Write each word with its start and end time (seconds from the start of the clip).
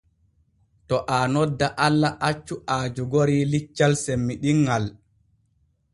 To 0.87 0.95
aa 1.17 1.25
nodda 1.33 1.67
Allah 1.87 2.11
accu 2.29 2.55
aa 2.75 2.85
jogori 2.95 3.39
liccal 3.51 3.93
semmiɗinŋal. 4.03 4.85